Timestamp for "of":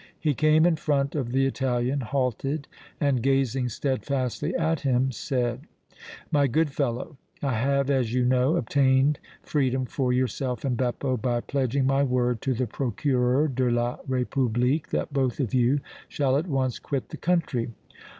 1.13-1.31, 15.39-15.53